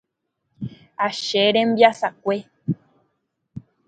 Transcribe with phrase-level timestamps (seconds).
[1.07, 2.37] Ache rembiasakue.